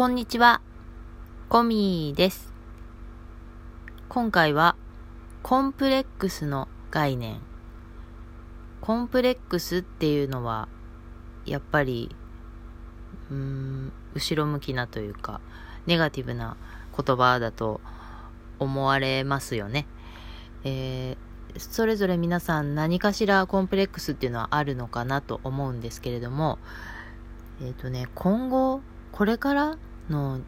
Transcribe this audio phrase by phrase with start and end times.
[0.00, 0.62] こんにちは、
[1.50, 2.54] コミーです。
[4.08, 4.74] 今回は、
[5.42, 7.42] コンプレックスの概念。
[8.80, 10.68] コンプレックスっていうのは、
[11.44, 12.16] やっぱり、
[13.30, 15.42] うーん、後ろ向きなというか、
[15.84, 16.56] ネガティブな
[16.96, 17.82] 言葉だと
[18.58, 19.86] 思われますよね。
[20.64, 26.58] えー、それぞれ皆さん何かしらコンプレックスっていうのはあるのかなと思うんですけれども、
[27.60, 28.80] えっ、ー、とね、今後、
[29.12, 29.76] これから
[30.08, 30.40] の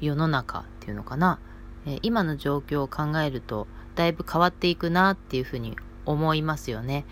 [0.00, 1.38] 世の中っていうのかな、
[1.86, 7.04] え今の状況を考えるとだいぶ変わっていくなっていうふうに思いますよね。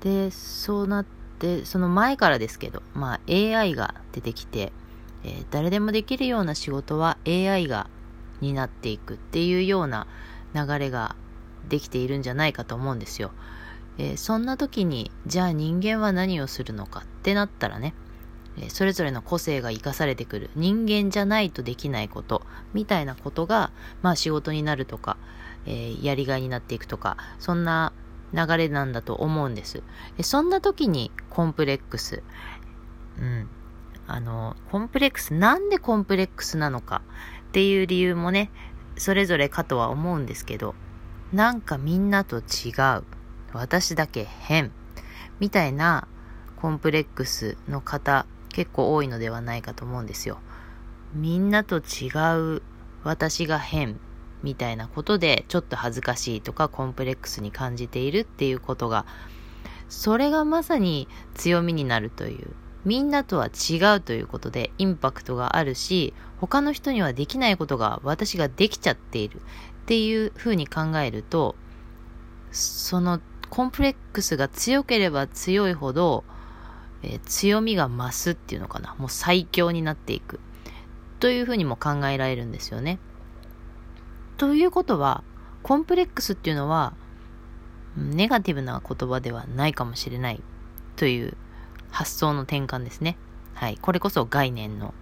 [0.00, 1.06] で、そうなっ
[1.38, 4.72] て、その前からですけど、まあ AI が出てきて、
[5.24, 7.88] えー、誰でもできるような仕事は AI が
[8.40, 10.06] 担っていくっていうような
[10.54, 11.14] 流れが
[11.68, 13.30] できているんじゃないかと思うんですよ。
[13.98, 17.94] えー、そんな時に、じゃあ人間は何をするのかってなったらね、
[18.68, 22.42] それぞれの個性が生かされてくる人間じゃないとできないこと
[22.74, 23.70] みたいなことが、
[24.02, 25.16] まあ仕事になるとか、
[25.66, 27.92] えー、やりがいになっていくとか、そんな
[28.34, 29.82] 流れなんだと思うんです。
[30.22, 32.22] そんな時にコンプレックス。
[33.18, 33.48] うん。
[34.06, 37.02] あの、コンプレックス、なんでコンプレックスなのか
[37.48, 38.50] っていう理由もね、
[38.96, 40.74] それぞれかとは思うんですけど、
[41.32, 43.04] なんかみんなと違う。
[43.52, 44.72] 私だけ変。
[45.40, 46.08] みたいな
[46.56, 50.38] コンプレックスの方結構多いのではないかと思うんですよ。
[51.14, 52.08] みんなと違
[52.56, 52.62] う
[53.04, 53.98] 私が変
[54.42, 59.06] みたいなことでちょっと恥ずかしいとかコンプレックスに感じているっていうことが
[59.88, 69.40] それがまさに強みになるというみんなとは違うということでインパクトがあるし他の人にはできないことが私ができちゃっているっ
[69.86, 71.54] ていうふうに考えると
[72.50, 73.20] その
[73.50, 76.24] コンプレックスが強ければ強いほど
[77.02, 78.94] えー、強みが増すっていうのかな。
[78.98, 80.40] もう最強になっていく。
[81.20, 82.98] というふうにも考えられるんですよね。
[84.36, 85.22] ということは、
[85.62, 86.94] コンプレックスっていうのは、
[87.96, 90.42] ネガティブな言葉ではないかもしれない
[90.96, 91.36] という
[91.90, 93.16] 発想の転換ですね。
[93.54, 93.78] はい。
[93.80, 94.94] これこそ概念の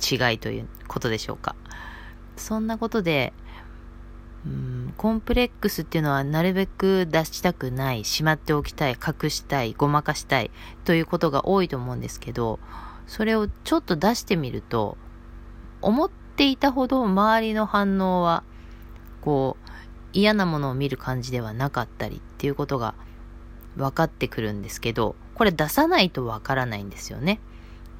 [0.00, 1.54] 違いということでしょうか。
[2.36, 3.32] そんなことで、
[4.44, 10.50] うんコンプレックスっていうのはなるべく出したくない、しまっておきたい、隠したい、ごまかしたい
[10.84, 12.58] ということが多いと思うんですけど、
[13.06, 14.96] それをちょっと出してみると、
[15.80, 18.42] 思っていたほど周りの反応は、
[19.20, 19.70] こう、
[20.12, 22.94] 嫌なものを見る感じではなかったりっていうことが
[23.76, 27.40] 分かってくるんですけど、これ出さないと分からないんですよね。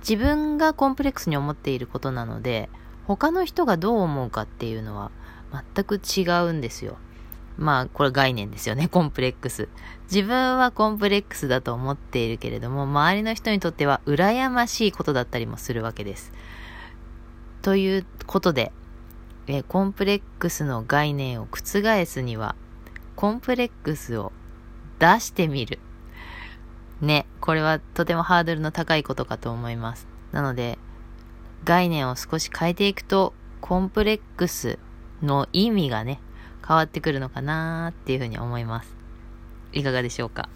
[0.00, 2.68] 自分がコンプレックスに思っていることなので、
[3.06, 5.10] 他の人がどう思うかっていうのは
[5.74, 6.96] 全く違うんですよ。
[7.58, 9.68] まあ、これ概念ですよね、 コンプレックス。
[10.10, 16.32] 自分はコンプレックスだと思っているけれども、周りの人にとっては羨ましいことだったりもするわけです。
[17.62, 18.72] ということで、
[19.46, 22.54] えコンプレックスの概念を覆すには、
[23.16, 24.32] コンプレックスを
[24.98, 25.78] 出してみる。
[27.00, 30.06] ね、これはとてもハードルの高いことかと思います。
[30.30, 30.78] なので、
[31.64, 34.78] 概念を少し変えていくと、コンプレックス
[35.22, 36.20] の意味がね、
[36.66, 38.94] 変わってくるのかなーっていうふうに思います。
[39.72, 40.48] いかがでしょうか？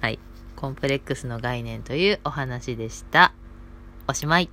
[0.00, 0.18] はい。
[0.56, 3.32] コンプレックスの概念というお話でした。
[4.06, 4.48] おしまい。